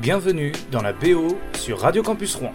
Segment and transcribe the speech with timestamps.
[0.00, 2.52] Bienvenue dans la BO sur Radio Campus Rouen.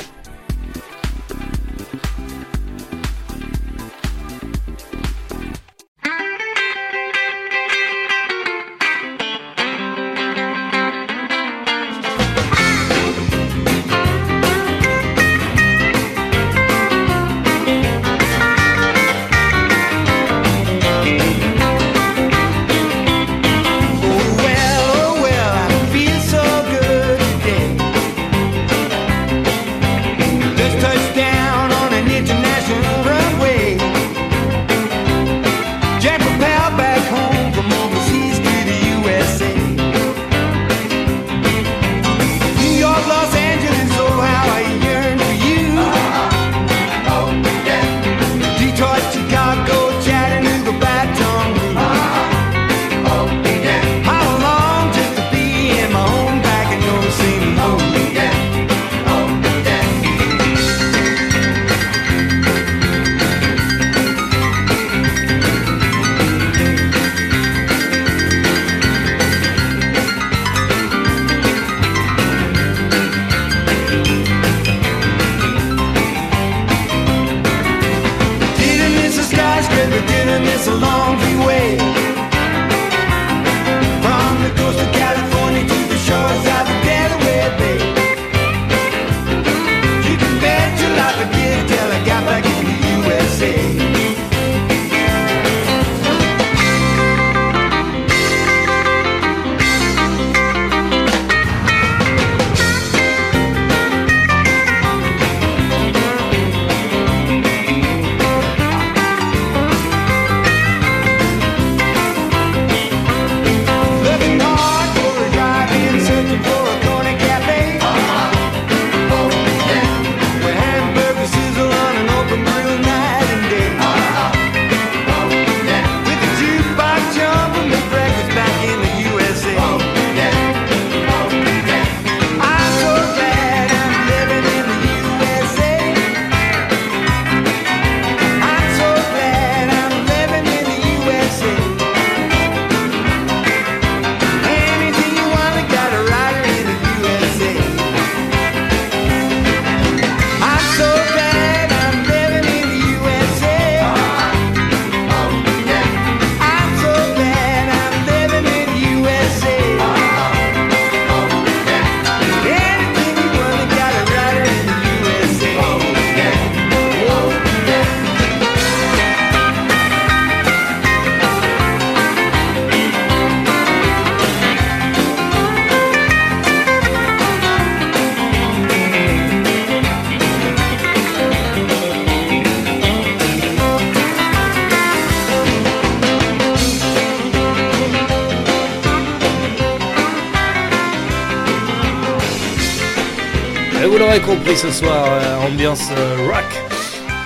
[194.45, 196.45] Compris ce soir, euh, ambiance euh, rock.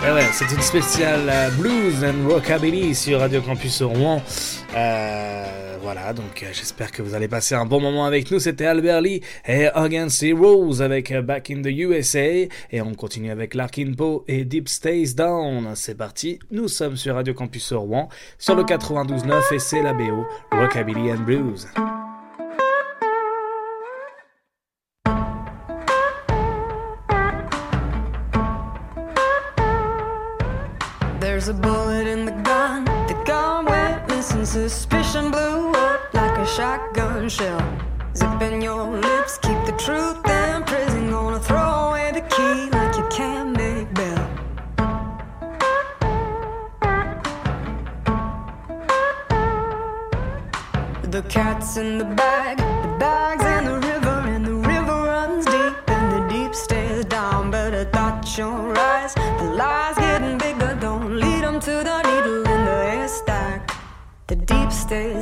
[0.08, 4.22] Eh ouais, c'est une spéciale euh, blues and rockabilly sur Radio Campus Rouen.
[5.82, 8.40] voilà, donc j'espère que vous allez passer un bon moment avec nous.
[8.40, 12.48] C'était Albert Lee et Against Rose avec Back in the USA.
[12.72, 15.72] Et on continue avec Larkin Poe et Deep Stays Down.
[15.76, 18.08] C'est parti, nous sommes sur Radio Campus Rouen,
[18.38, 21.68] sur le 92.9 et c'est la BO, Rockabilly and Blues.
[34.68, 37.64] Suspicion blew up like a shotgun shell.
[38.14, 41.10] Zipping your lips, keep the truth in prison.
[41.10, 44.28] Gonna throw away the key like you can't make bail.
[51.04, 55.90] The cat's in the bag, the bag's in the river, and the river runs deep,
[55.90, 57.50] and the deep stays down.
[57.50, 58.79] Better dot your eyes, the
[64.90, 65.19] deep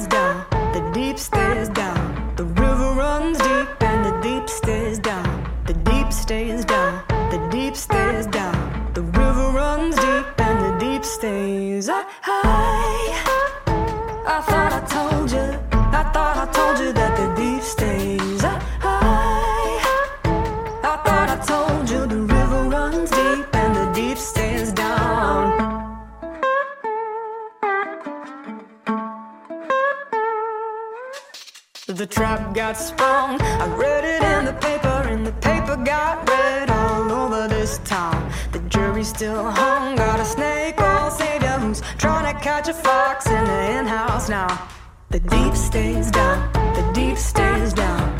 [31.97, 33.41] The trap got sprung.
[33.41, 38.31] I read it in the paper, and the paper got read all over this town.
[38.51, 39.95] The jury still hung.
[39.95, 44.29] Got a snake oil savior who's trying to catch a fox in the in house
[44.29, 44.67] now.
[45.09, 48.16] The deep stays down, the deep stays down.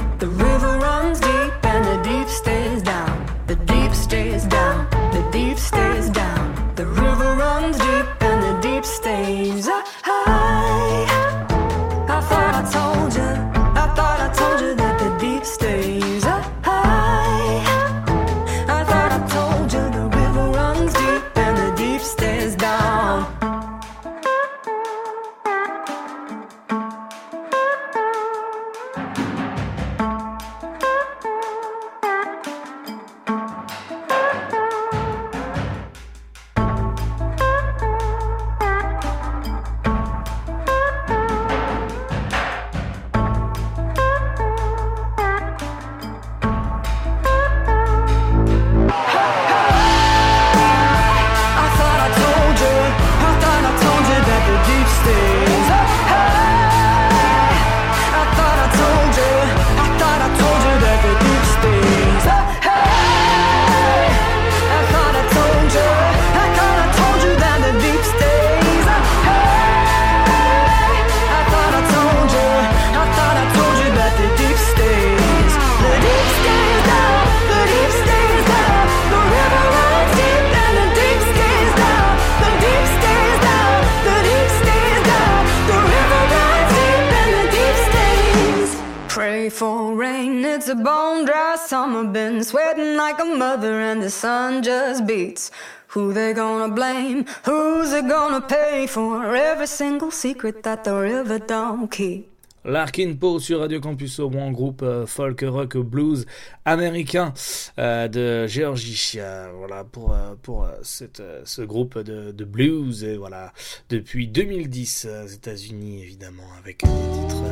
[100.28, 102.24] Secret the?
[102.66, 106.26] Larkin Poe sur Radio Campus au Rouen, groupe euh, folk rock blues
[106.66, 107.34] américain
[107.80, 109.20] euh, de Géorgie.
[109.58, 113.06] Voilà pour euh, pour ce groupe de, blues.
[113.06, 113.54] Et voilà
[113.90, 117.46] depuis 2010 aux États-Unis évidemment avec des titres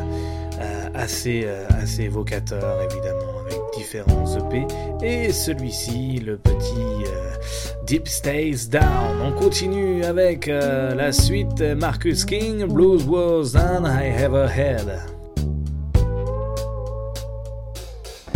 [0.93, 4.65] assez euh, assez évocateurs évidemment avec différents EP
[5.03, 7.35] et celui-ci le petit euh,
[7.85, 9.21] Deep Stays Down.
[9.23, 15.01] On continue avec euh, la suite Marcus King Blues Was Than I Ever Had.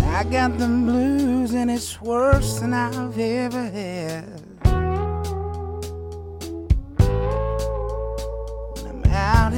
[0.01, 4.48] I got the blues and it's worse than I've ever had.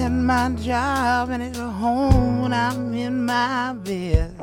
[0.02, 4.36] At my job and at home when I'm in my bed.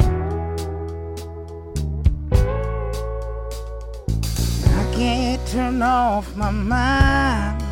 [4.81, 7.63] I can't turn off my mind.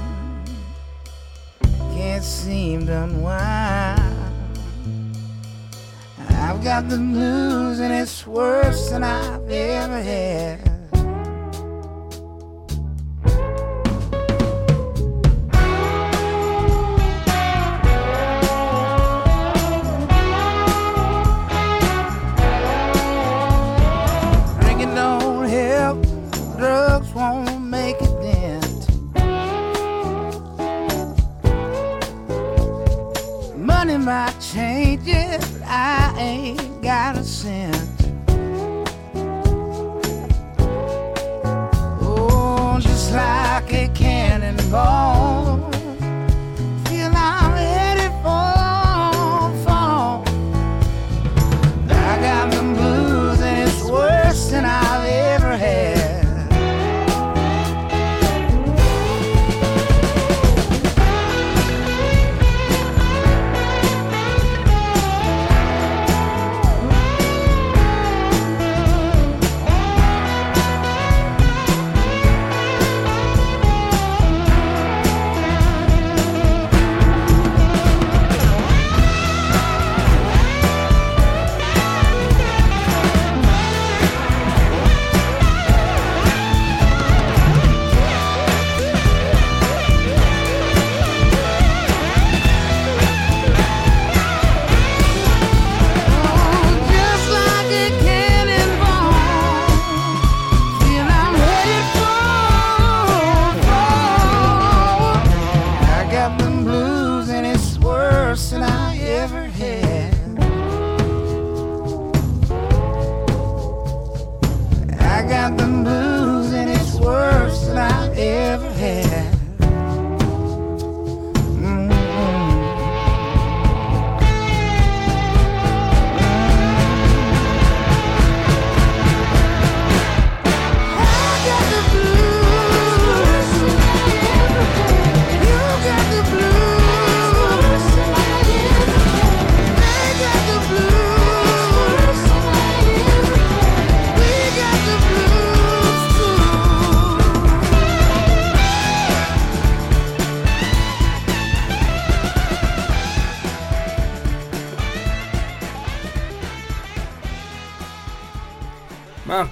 [1.95, 4.01] Can't seem to unwind.
[6.31, 10.76] I've got the blues and it's worse than I've ever had.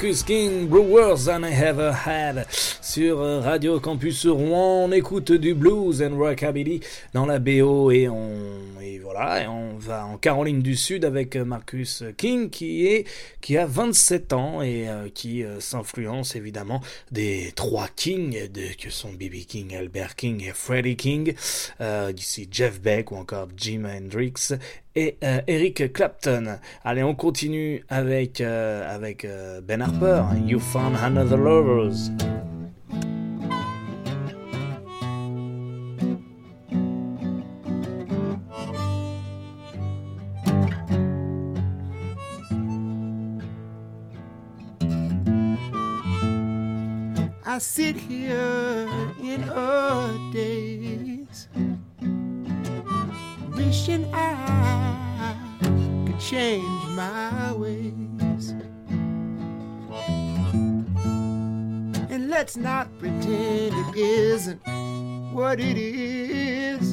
[0.04, 2.46] Marcus King, Brewers Than I Ever Had.
[2.50, 6.80] Sur Radio Campus Rouen, on écoute du blues and rockabilly
[7.14, 8.28] dans la BO et on,
[8.82, 13.06] et voilà, et on va en Caroline du Sud avec Marcus King qui est,
[13.40, 18.90] qui a 27 ans et euh, qui euh, s'influence évidemment des trois Kings de, que
[18.90, 19.44] sont B.B.
[19.46, 21.34] King, Albert King et Freddie King,
[21.80, 24.54] euh, d'ici Jeff Beck ou encore Jim Hendrix
[24.96, 26.58] et euh, Eric Clapton.
[26.84, 32.10] Allez, on continue avec, euh, avec euh, Ben Harper, You Found Another Lovers.
[47.54, 48.88] I sit here
[49.22, 51.46] in a daze,
[53.54, 58.54] wishing I could change my ways.
[62.10, 64.60] And let's not pretend it isn't
[65.32, 66.92] what it is.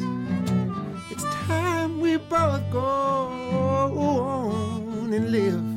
[1.10, 3.32] It's time we both go
[3.98, 5.70] on and live.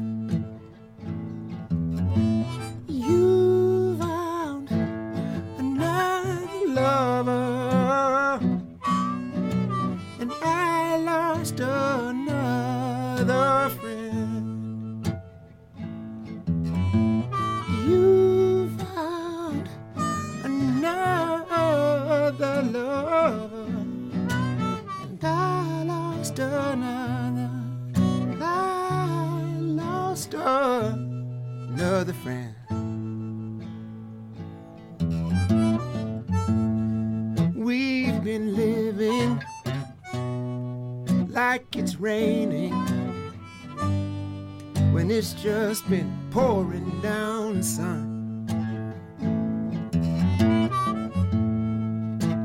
[42.04, 42.70] Raining
[44.92, 48.44] when it's just been pouring down sun.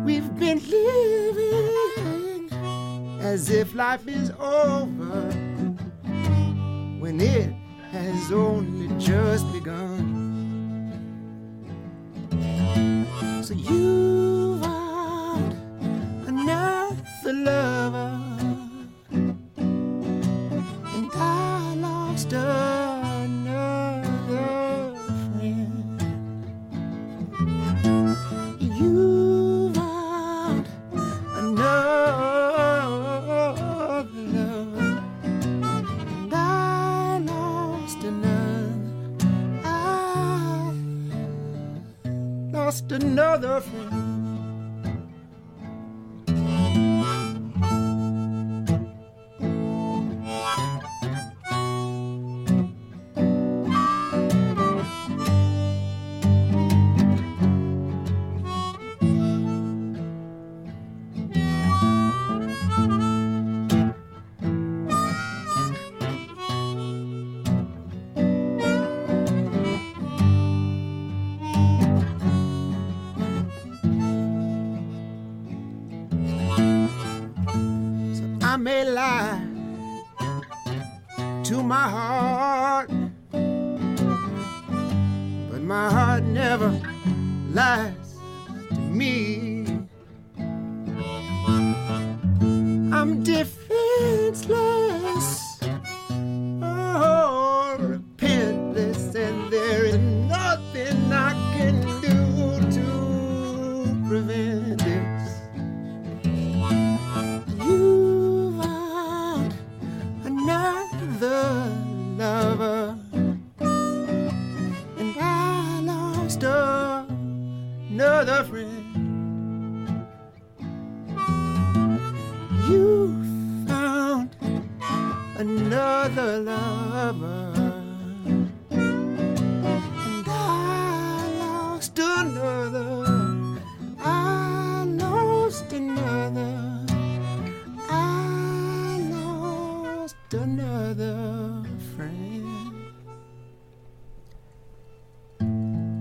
[0.05, 2.49] We've been living
[3.21, 5.29] as if life is over
[7.01, 7.53] when it
[7.91, 10.15] has only just begun.
[13.43, 15.53] So you found
[16.29, 18.18] another lover,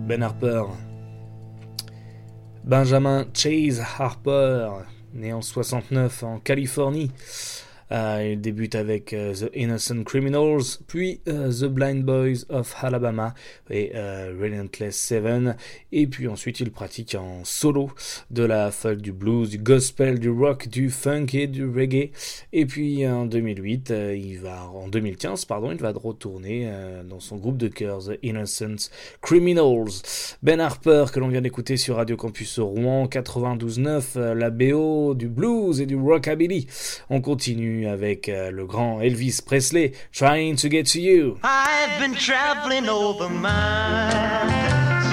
[0.09, 0.65] Ben Harper.
[2.65, 7.13] Benjamin Chase Harper, né en 69 en Californie,
[7.91, 13.35] Euh, il débute avec euh, The Innocent Criminals, puis euh, The Blind Boys of Alabama
[13.71, 15.57] et Relentless Seven,
[15.93, 17.91] et puis ensuite il pratique en solo
[18.31, 22.11] de la folk, du blues, du gospel, du rock, du funk et du reggae.
[22.53, 26.71] Et puis en 2008, il va en 2015 pardon, il va retourner
[27.09, 28.91] dans son groupe de chœurs The Innocent
[29.21, 30.03] Criminals.
[30.43, 35.81] Ben Harper que l'on vient d'écouter sur Radio Campus Rouen 92.9, la BO du blues
[35.81, 36.67] et du rockabilly.
[37.11, 41.39] On continue avec euh, le grand Elvis Presley, Trying to Get to You.
[41.45, 45.05] I've been traveling over miles,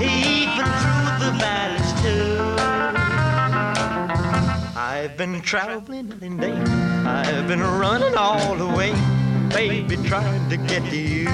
[0.00, 2.42] even through the valleys too.
[4.78, 8.92] I've been traveling and day, I've been running all the way,
[9.50, 11.28] baby, trying to get to you.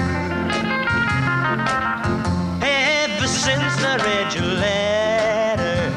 [2.61, 5.91] Ever since I read your letter,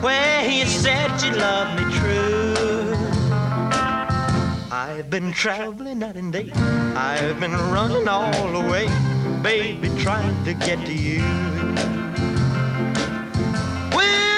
[0.00, 2.37] where you said you loved me true.
[4.98, 6.50] I've been traveling night and day.
[6.96, 8.88] I've been running all the way,
[9.44, 11.22] baby, trying to get to you.
[13.94, 14.37] When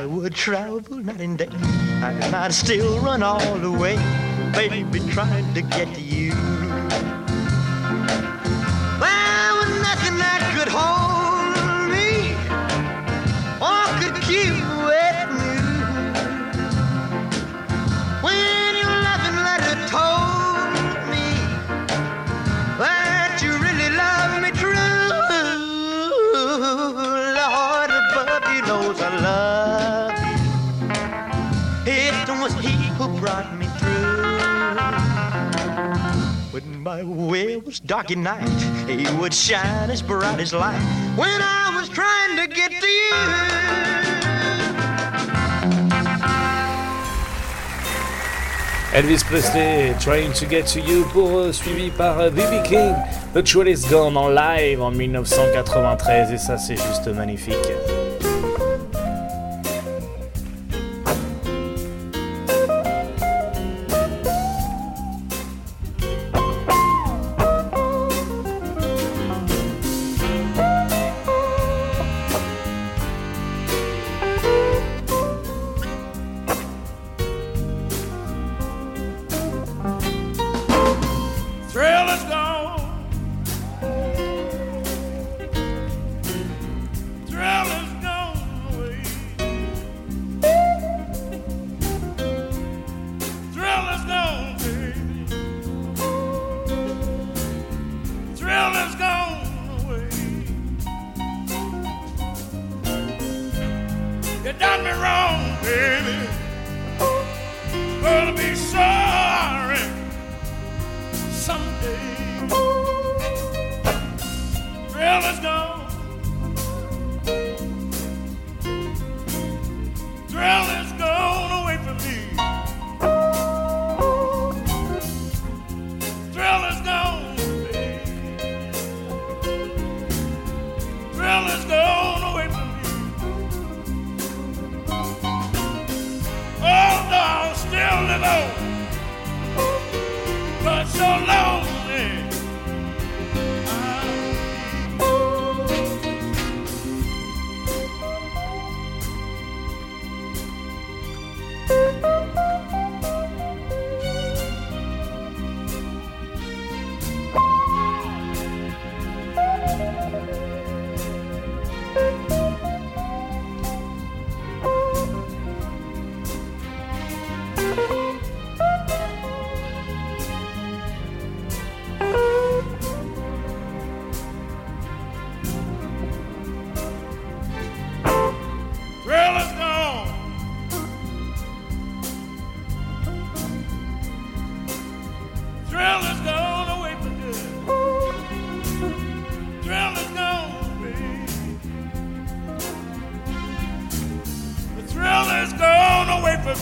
[0.00, 3.96] I would travel night and day, I'd still run all the way,
[4.54, 6.09] baby, trying to get you.
[36.80, 38.48] My way was dark at night,
[38.88, 40.80] He would shine as bright as light.
[41.14, 43.10] When I was trying to get to you.
[48.92, 52.62] Elvis Presley, Trying to Get to You, pour, euh, suivi par B.B.
[52.64, 52.94] King,
[53.34, 57.54] The Truth is Gone en live en 1993, et ça c'est juste magnifique.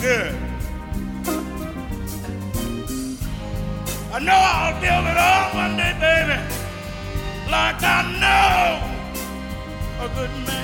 [0.01, 0.33] good.
[4.11, 6.39] I know I'll build it all one day, baby.
[7.51, 10.58] Like I know a good man.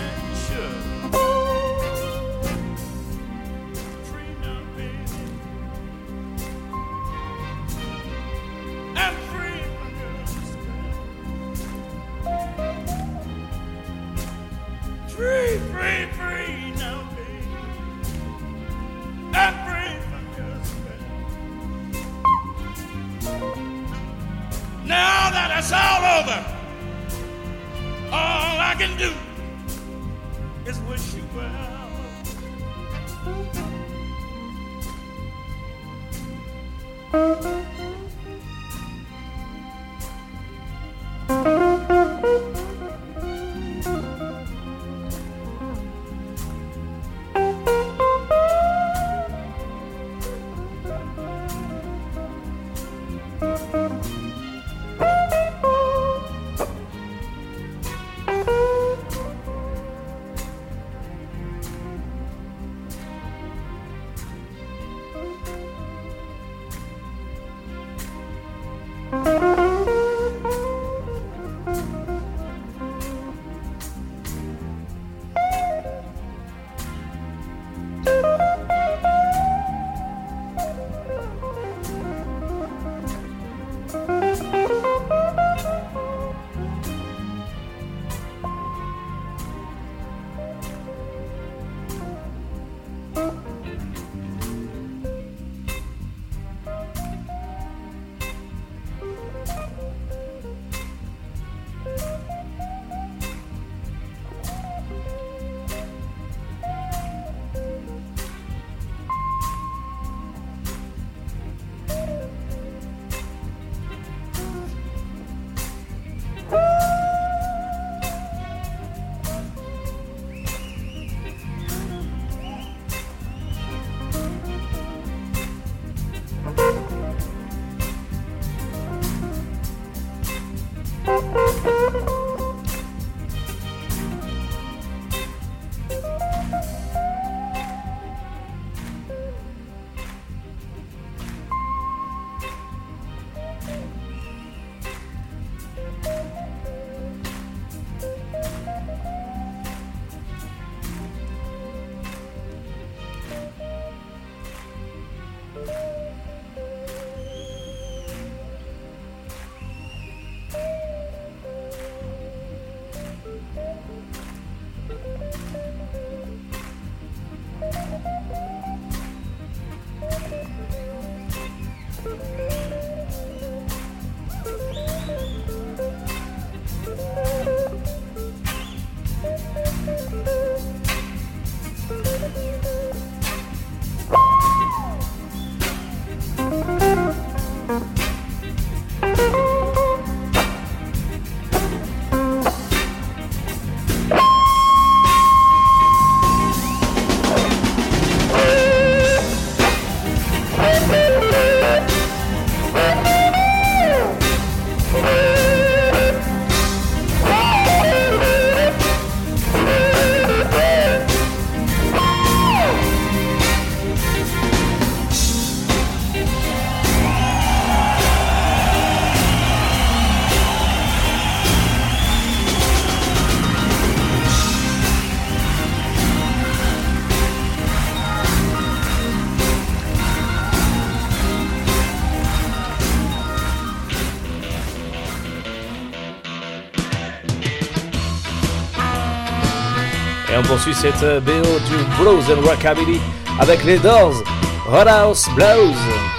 [240.65, 242.99] reçu cette euh, BO du Blues Rockabilly
[243.39, 244.23] avec les Doors,
[244.67, 246.14] Roadhouse Blues.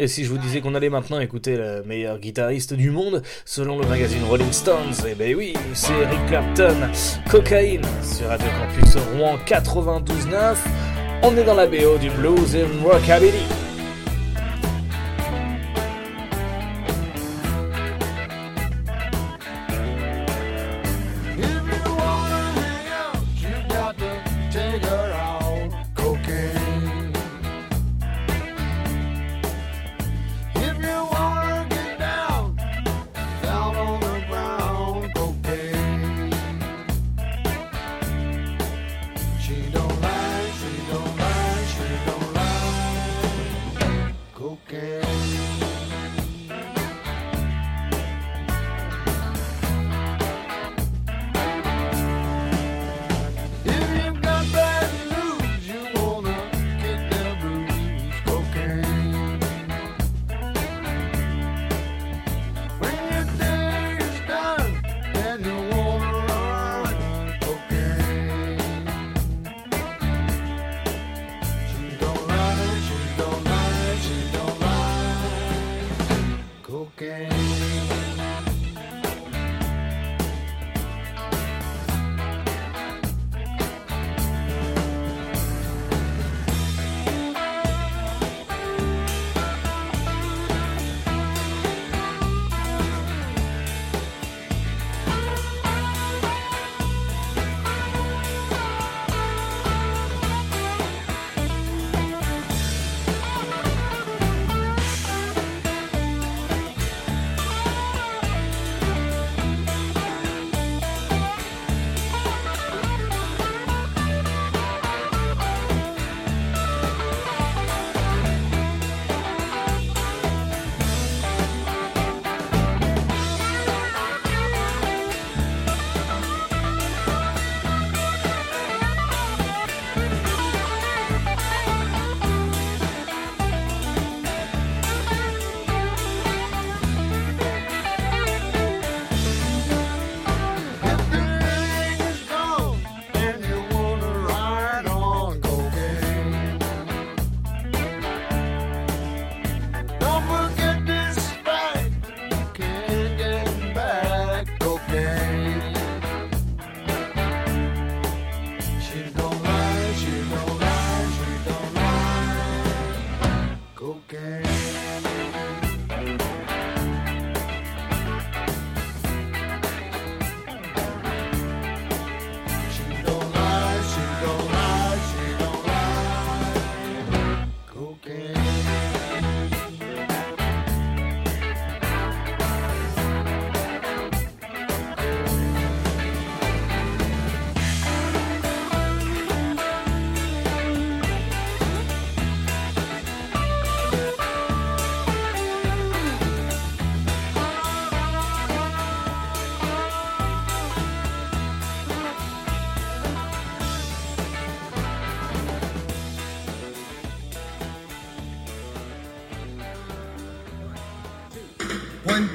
[0.00, 3.80] Et si je vous disais qu'on allait maintenant écouter le meilleur guitariste du monde, selon
[3.80, 6.76] le magazine Rolling Stones, eh ben oui, c'est Eric Clapton,
[7.28, 10.54] Cocaine, sur Radio Campus Rouen 92.9.
[11.24, 13.67] On est dans la BO du blues et rockabilly.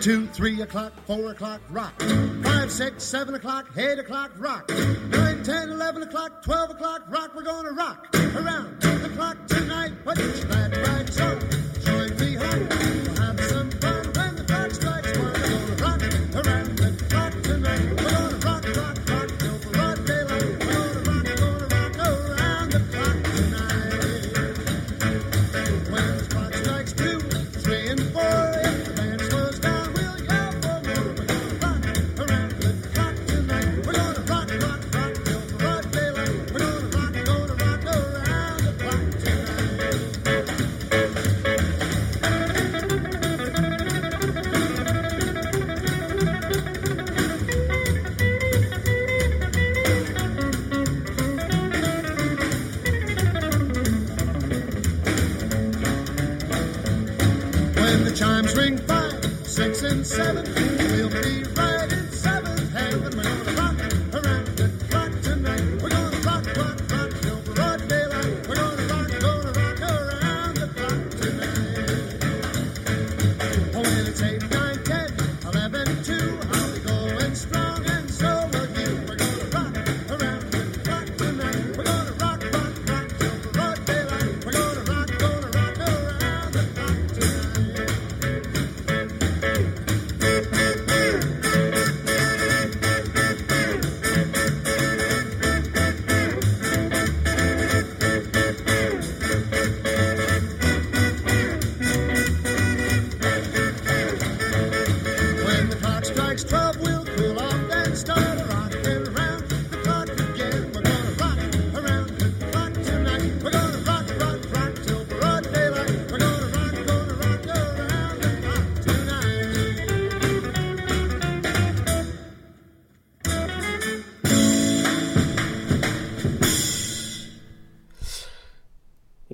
[0.03, 1.97] Two, three o'clock, four o'clock, rock.
[2.43, 4.69] Five, six, seven o'clock, eight o'clock, rock.
[4.69, 7.31] Nine, ten, eleven o'clock, twelve o'clock, rock.
[7.33, 9.93] We're gonna rock around the clock tonight.
[10.05, 10.72] Your glad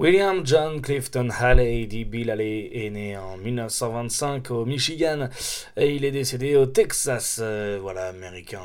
[0.09, 5.29] William John Clifton Halley, dit Bill Haley, est né en 1925 au Michigan
[5.77, 7.39] et il est décédé au Texas.
[7.39, 8.57] Euh, voilà, américain,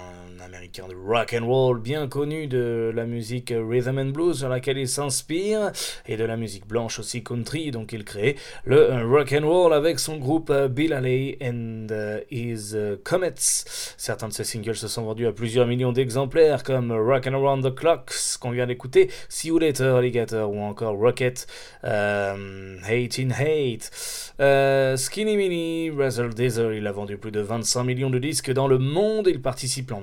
[0.78, 4.78] américain de rock and roll, bien connu de la musique rhythm and blues sur laquelle
[4.78, 5.72] il s'inspire
[6.06, 7.70] et de la musique blanche aussi country.
[7.70, 12.20] Donc il crée le rock and roll avec son groupe euh, Bill Haley and euh,
[12.30, 13.34] His euh, Comets.
[13.96, 17.64] Certains de ses singles se sont vendus à plusieurs millions d'exemplaires comme Rock and Around
[17.64, 21.46] the Clock, qu'on vient d'écouter, See You Later Alligator ou encore Rocket,
[21.82, 23.90] Hate in Hate.
[24.98, 28.78] Skinny Mini, Razzle Dazzle, il a vendu plus de 25 millions de disques dans le
[28.78, 29.28] monde.
[29.28, 30.00] Il participe en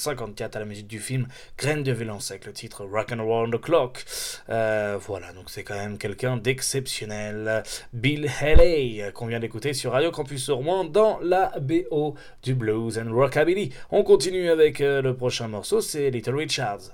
[0.00, 1.26] 1954 à la musique du film
[1.58, 4.04] Graines de violence avec le titre Rock and Around the Clock.
[4.48, 7.62] Euh, voilà, donc c'est quand même quelqu'un d'exceptionnel.
[7.92, 12.98] Bill Haley, euh, qu'on vient d'écouter sur Radio Campus Rouen dans la BO du Blues
[12.98, 13.72] and Rockabilly.
[13.90, 16.90] On continue avec euh, le prochain morceau, c'est Little Richards.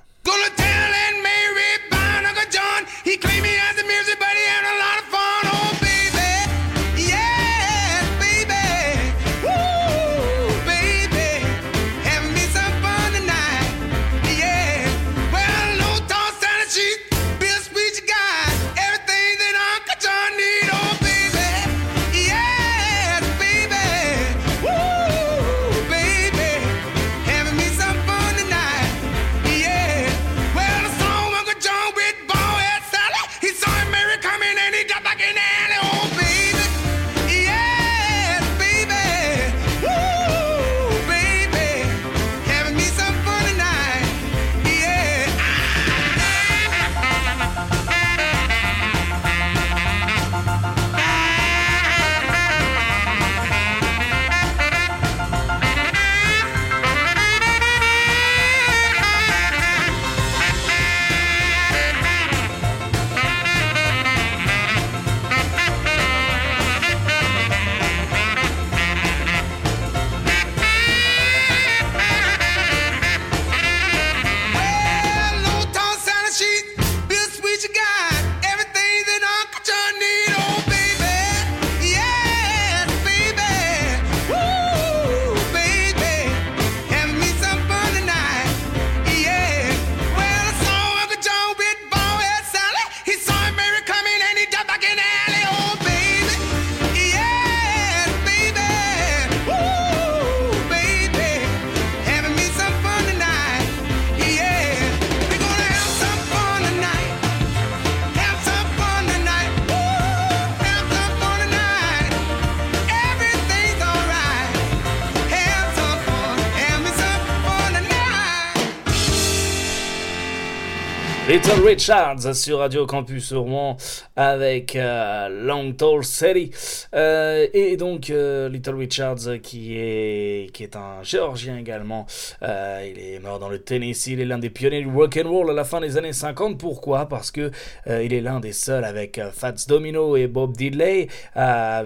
[121.47, 123.77] Little Richards sur Radio Campus Rouen
[124.17, 126.51] avec euh, Long Tall City.
[126.93, 132.07] Euh, et donc euh, Little Richards qui est qui est un géorgien également.
[132.43, 134.09] Il est mort dans le Tennessee.
[134.09, 136.59] Il est l'un des pionniers du rock and roll à la fin des années 50
[136.59, 137.07] pourquoi?
[137.07, 137.53] Parce que
[137.87, 141.85] il est l'un des seuls avec Fats Domino et Bob Diddley à,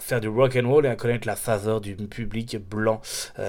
[0.00, 3.00] faire du rock and roll et à connaître la faveur du public blanc.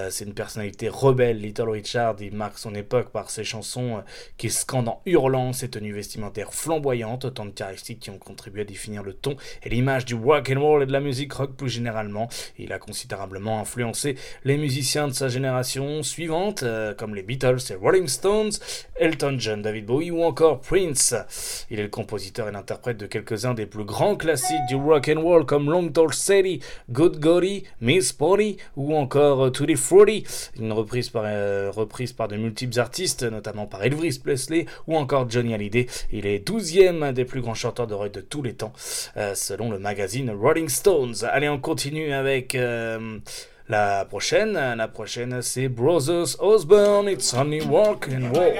[0.08, 1.38] C'est une personnalité rebelle.
[1.38, 4.02] Little Richard il marque son époque par ses chansons
[4.38, 8.64] qui scandent en hurlant, ses tenues vestimentaires flamboyantes, autant de caractéristiques qui ont contribué à
[8.64, 11.68] définir le ton et l'image du rock and roll et de la musique rock plus
[11.68, 12.28] généralement.
[12.58, 17.74] Il a considérablement influencé les musiciens de sa génération suivante, euh, comme les Beatles et
[17.74, 18.52] Rolling Stones,
[18.96, 21.14] Elton John, David Bowie ou encore Prince.
[21.70, 25.20] Il est le compositeur et l'interprète de quelques-uns des plus grands classiques du rock and
[25.20, 30.24] roll comme Long Tall City, Good Golly, Miss Polly ou encore euh, Tutti Frutti,
[30.60, 34.43] une reprise par, euh, reprise par de multiples artistes, notamment par Elvis Presley
[34.86, 35.86] ou encore Johnny Hallyday.
[36.12, 38.72] Il est 12e des plus grands chanteurs de rock de tous les temps,
[39.16, 41.14] euh, selon le magazine Rolling Stones.
[41.22, 43.18] Allez, on continue avec euh,
[43.68, 44.52] la prochaine.
[44.52, 48.54] La prochaine, c'est Brothers Osborne, It's Only Walk and Walk.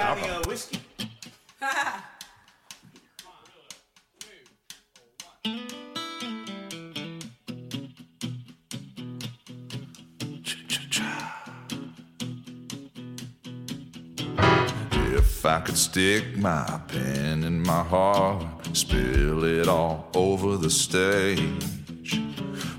[15.45, 22.18] If I could stick my pen in my heart, spill it all over the stage,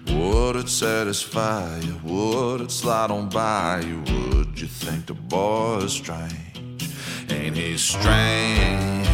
[0.07, 1.99] would it satisfy you?
[2.03, 3.99] Would it slide on by you?
[3.99, 6.89] Would you think the boy is strange?
[7.29, 9.07] Ain't he strange?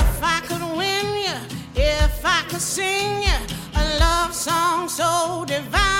[0.00, 1.38] If I could win you,
[1.76, 3.40] if I could sing you
[3.74, 5.91] a love song so divine,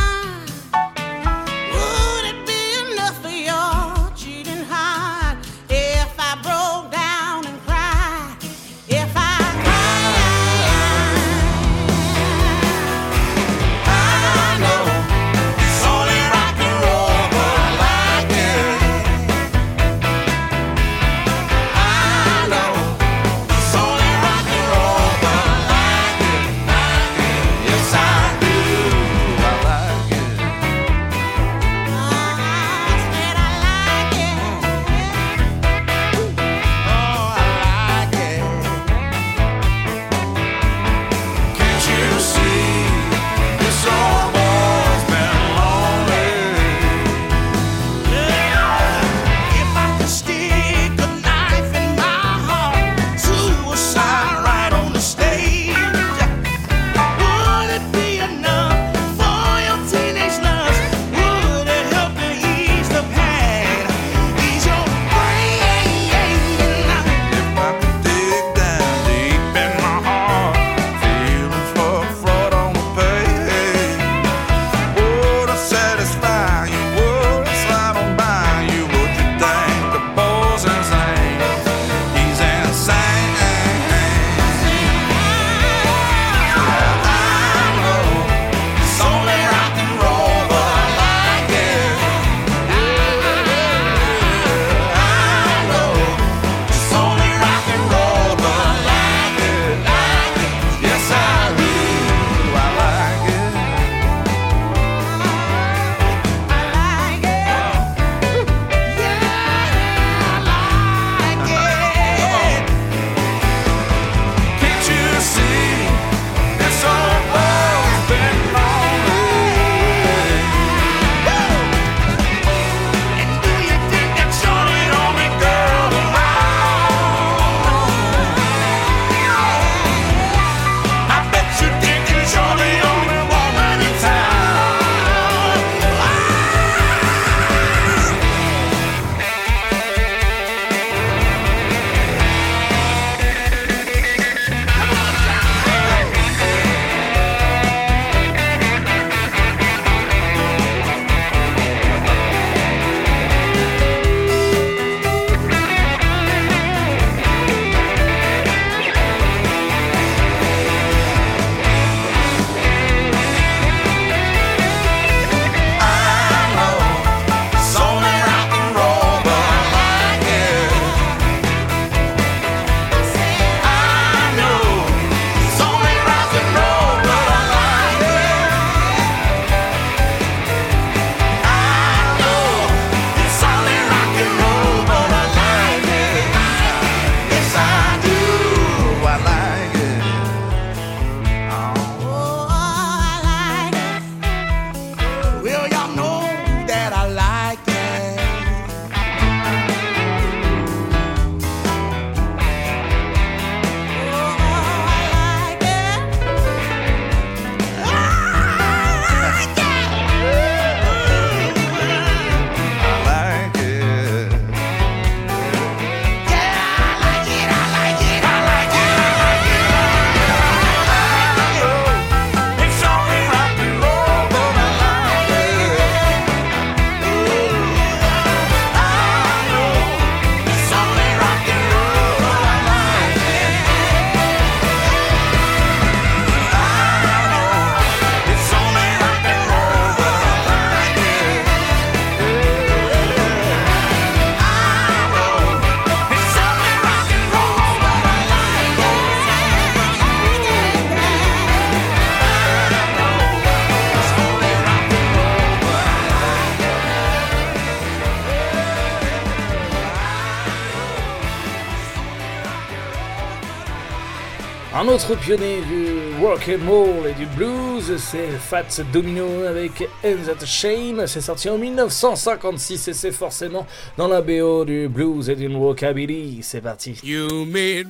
[264.93, 270.45] autre pionnier du rock and roll et du blues, c'est Fats Domino avec Ends at
[270.45, 271.07] Shame.
[271.07, 273.67] C'est sorti en 1956 et c'est forcément
[273.97, 276.41] dans la BO du blues et du rockabilly.
[276.43, 277.01] C'est parti.
[277.03, 277.89] You made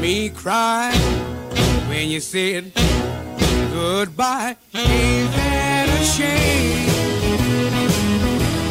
[0.00, 0.92] me cry
[1.88, 2.70] when you said
[3.74, 4.54] goodbye.
[4.74, 6.86] Ain't that a shame?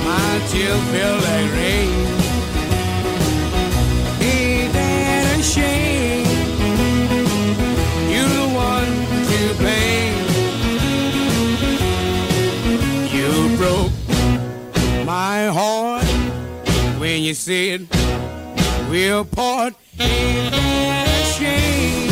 [0.06, 2.08] My feel like rain.
[4.72, 5.87] That a shame?
[15.54, 16.06] Heart
[17.00, 17.88] when you said
[18.90, 19.74] we'll part.
[21.38, 22.12] Shame?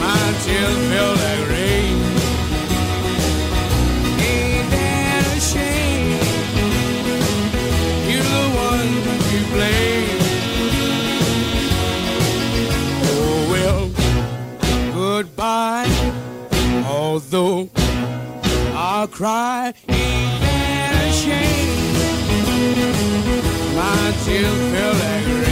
[0.00, 1.96] My tears feel like rain.
[4.30, 6.20] Ain't that a shame?
[8.08, 8.92] You're the one
[9.52, 10.20] blame.
[13.04, 13.84] Oh well,
[14.94, 15.90] goodbye.
[16.86, 17.70] Although
[18.74, 19.74] I'll cry,
[21.22, 21.68] shame?
[23.76, 25.51] My tears feel like rain.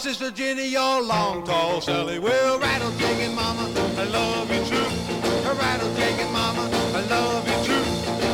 [0.00, 2.18] Sister Jenny, your long, tall Sally.
[2.18, 5.50] Well, rattle shaking mama, I love you true.
[5.50, 7.84] A rattle shaking mama, I love you true.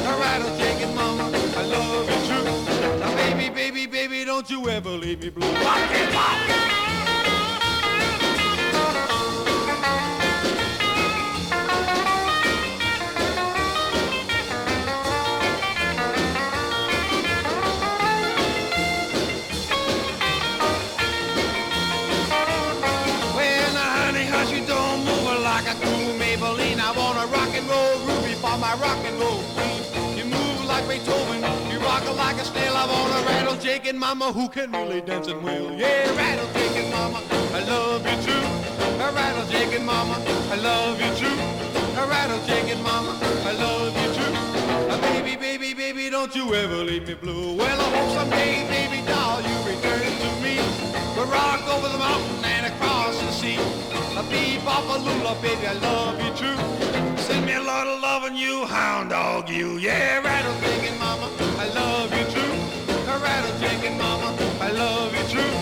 [0.07, 1.25] A rattle shaking mama,
[1.57, 3.01] I love you true.
[3.01, 5.53] Now, baby, baby, baby, don't you ever leave me blue.
[5.55, 6.86] Rock it,
[29.23, 30.19] and.
[30.19, 31.41] You move like Beethoven,
[31.71, 32.75] you rock like a snail.
[32.77, 35.73] I want a rattle shaking mama who can really dance and wail.
[35.73, 38.45] Yeah, rattle shaking mama, I love you too.
[39.03, 40.17] A rattle shaking mama,
[40.51, 41.37] I love you too.
[42.01, 44.93] A rattle shaking mama, I love you too.
[44.95, 47.57] A baby, baby, baby, don't you ever leave me blue.
[47.57, 50.57] Well, I hope someday, baby doll, you return to me.
[51.17, 53.96] We'll rock over the mountain and across the sea.
[54.17, 56.57] A bebop, a lula, baby, I love you true.
[57.19, 59.77] Send me a lot of love and you hound dog, you.
[59.77, 62.57] Yeah, rattle shaking mama, I love you true.
[63.23, 65.53] Rattle shaking mama, I love you true.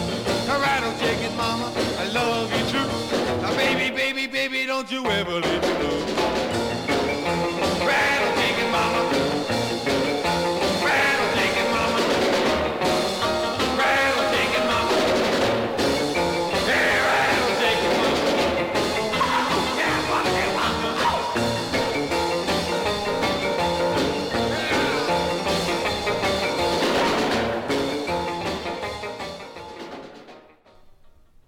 [0.46, 3.42] Rattle shaking mama, I love you true.
[3.42, 6.53] Now, baby, baby, baby, don't you ever leave me blue.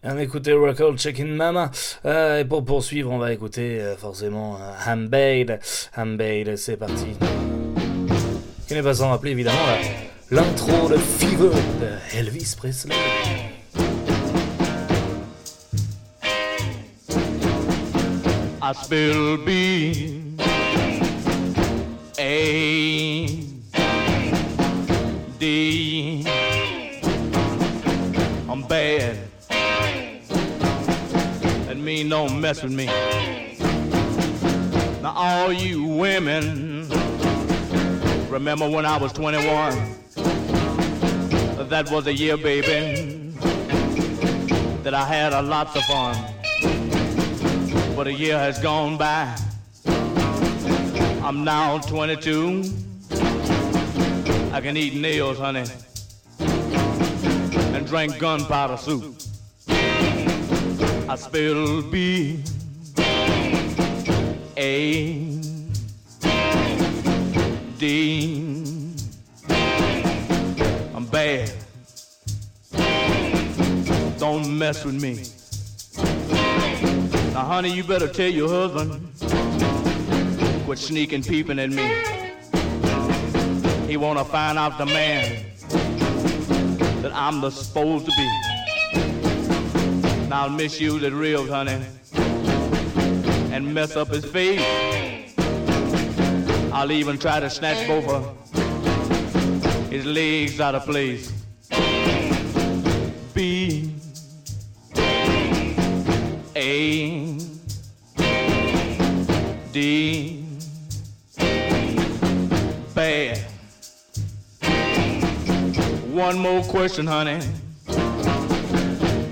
[0.08, 1.70] On a écouté Record Chicken Mama.
[2.04, 5.58] Euh, et pour poursuivre, on va écouter euh, forcément euh, Hambade.
[5.96, 7.06] Hambade, c'est parti.
[8.68, 9.56] Qui n'est pas sans rappeler évidemment
[10.30, 11.50] l'intro de Fever
[11.80, 12.94] de Elvis Presley.
[18.62, 18.72] I
[22.18, 23.05] A
[31.96, 32.84] Mean don't mess with me.
[35.00, 36.90] Now all you women,
[38.28, 39.94] remember when I was 21?
[41.70, 43.32] That was a year, baby,
[44.82, 46.34] that I had a lot of fun
[47.96, 49.34] but a year has gone by.
[51.24, 52.62] I'm now 22.
[54.52, 55.64] I can eat nails, honey,
[56.40, 59.25] and drink gunpowder soup.
[61.08, 62.42] I spill B
[64.56, 65.40] A
[67.78, 68.94] D.
[70.94, 71.52] I'm bad.
[74.18, 75.22] Don't mess with me.
[77.32, 79.06] Now, honey, you better tell your husband
[80.64, 81.86] quit sneaking peeping at me.
[83.86, 85.46] He wanna find out the man
[87.02, 88.55] that I'm supposed to be.
[90.28, 91.80] Now I'll misuse it real, honey,
[93.52, 94.60] and mess up his face.
[96.72, 98.36] I'll even try to snatch both of
[99.90, 101.32] his legs out of place.
[103.32, 103.94] B
[106.56, 107.38] A
[109.72, 110.44] D
[112.94, 113.38] Bad.
[116.12, 117.40] One more question, honey,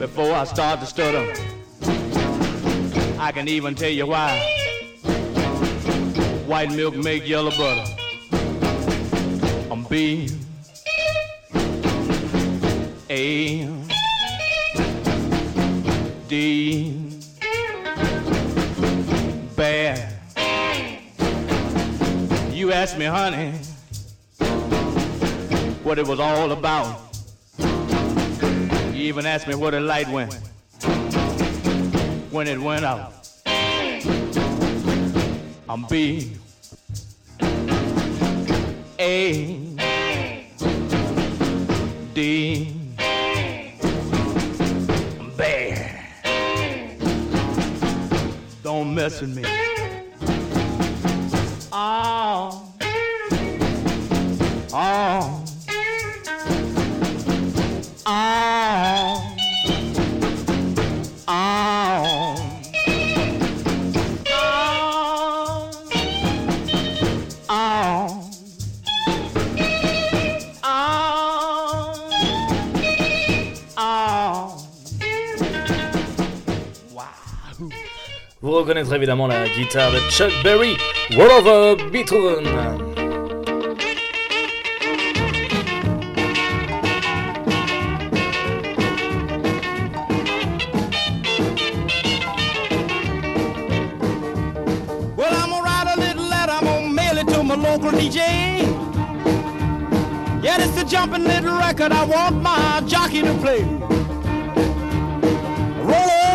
[0.06, 1.32] before I start to stutter.
[3.18, 4.38] I can even tell you why.
[6.46, 7.90] White milk make yellow butter.
[9.70, 10.28] I'm B
[13.08, 13.66] A
[16.28, 17.10] D
[19.56, 20.12] bad.
[22.52, 23.52] You asked me, honey,
[25.82, 27.13] what it was all about.
[29.04, 30.32] Even asked me where the light went
[32.30, 33.12] when it went out.
[35.68, 36.32] I'm B
[38.98, 40.48] A
[42.14, 42.72] D
[45.36, 46.00] bad.
[48.62, 49.42] Don't mess with me.
[51.70, 52.72] Oh.
[54.72, 55.43] Oh.
[78.64, 80.74] Vous reconnaîtrez évidemment la guitare de Chuck Berry,
[81.14, 82.46] Roll Over Beethoven.
[95.14, 98.20] Well, I'm gonna write a little letter, I'm gonna mail it to my local DJ.
[100.42, 104.03] Yeah, it's a jumping little record I want my jockey to play.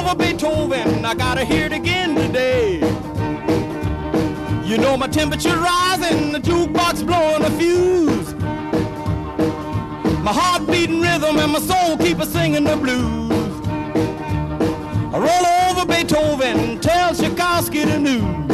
[0.09, 2.79] Over Beethoven, I gotta hear it again today.
[4.65, 8.33] You know my temperature rising, the jukebox blowing a fuse.
[10.23, 13.51] My heart beating rhythm and my soul keep a singing the blues.
[15.13, 18.51] I roll over Beethoven, tell Tchaikovsky the news.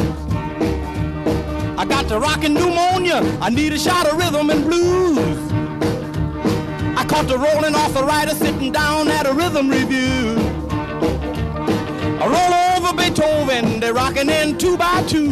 [1.77, 5.37] I got the rockin' pneumonia, I need a shot of rhythm and blues.
[6.97, 10.34] I caught the rolling arthritis sitting down at a rhythm review.
[12.27, 15.29] Roll over Beethoven, they're rocking in two by two.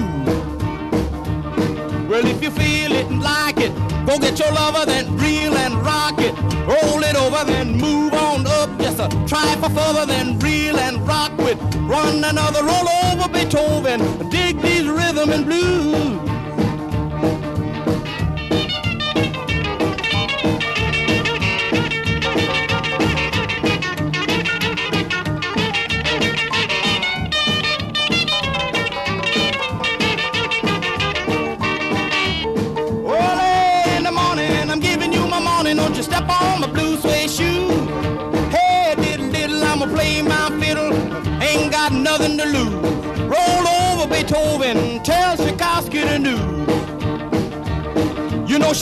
[2.08, 3.74] Well, if you feel it and like it,
[4.06, 6.36] go get your lover, then reel and rock it.
[6.68, 8.70] Roll it over, then move on up.
[8.80, 12.64] Just a try for further, then reel and rock with one another.
[12.64, 16.33] Roll over Beethoven, dig these rhythm and blues.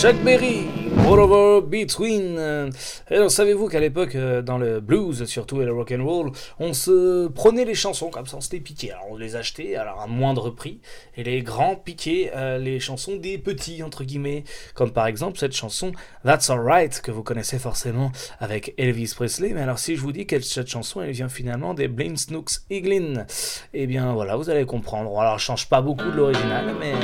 [0.00, 0.66] Chuck Berry,
[1.06, 2.38] Over Between.
[3.10, 6.72] Alors, savez-vous qu'à l'époque, euh, dans le blues surtout et le rock and roll, on
[6.72, 8.92] se prenait les chansons comme ça, on s'était piqué.
[8.92, 10.80] Alors, on les achetait alors à moindre prix,
[11.18, 15.54] et les grands piquaient euh, les chansons des petits entre guillemets, comme par exemple cette
[15.54, 15.92] chanson
[16.24, 19.50] That's Alright que vous connaissez forcément avec Elvis Presley.
[19.52, 22.60] Mais alors, si je vous dis que cette chanson, elle vient finalement des Blind Snooks
[22.70, 23.26] Eaglin,
[23.74, 25.20] eh bien voilà, vous allez comprendre.
[25.20, 26.94] Alors, change pas beaucoup de l'original, mais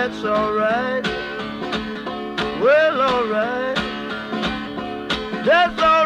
[0.00, 1.04] that's alright.
[2.62, 3.76] Well, alright.
[5.44, 5.99] That's alright,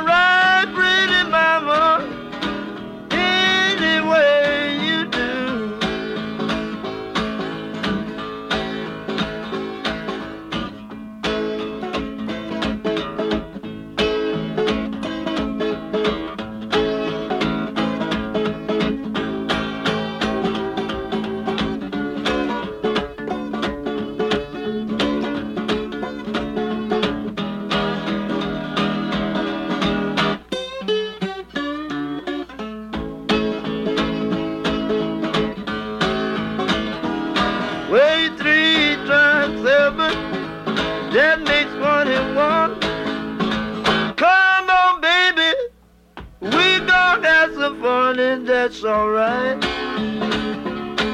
[48.44, 49.60] that's alright.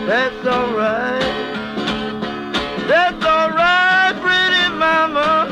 [0.07, 1.23] That's alright.
[2.89, 5.49] That's alright, pretty mama.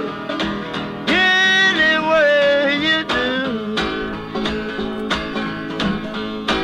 [1.07, 3.77] Any way you do.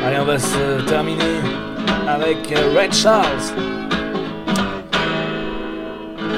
[0.05, 1.41] Allez, on va se terminer
[2.09, 3.53] avec euh, Red Charles.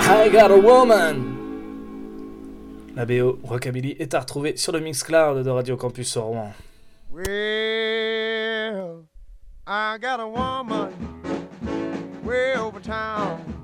[0.09, 1.35] I Got a Woman.
[2.95, 6.53] La BO Rockabilly est à retrouver sur le Mixcloud de Radio Campus Rouen.
[9.69, 10.95] I got a woman
[12.25, 13.56] way over town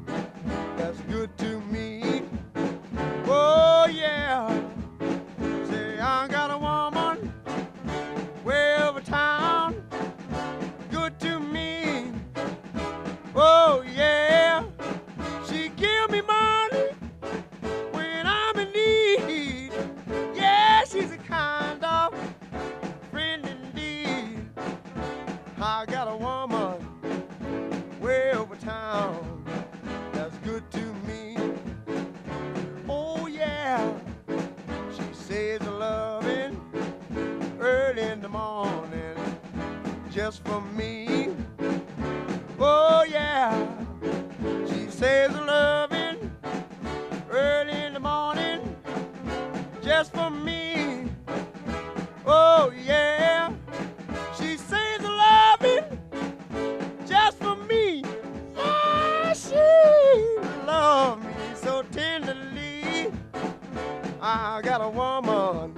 [64.25, 65.75] I got a woman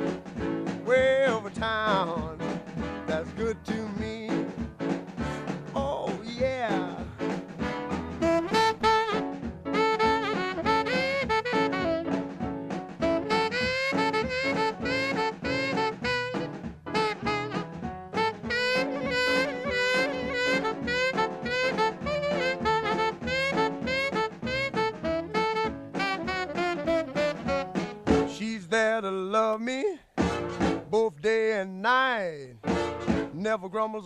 [0.85, 2.39] way over town
[3.07, 4.04] that's good to me.